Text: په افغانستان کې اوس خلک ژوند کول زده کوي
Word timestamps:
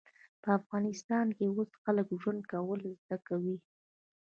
په 0.41 0.49
افغانستان 0.59 1.27
کې 1.37 1.45
اوس 1.55 1.71
خلک 1.83 2.07
ژوند 2.21 2.41
کول 2.51 2.81
زده 3.01 3.17
کوي 3.27 3.57